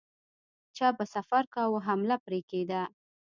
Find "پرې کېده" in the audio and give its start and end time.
2.25-2.81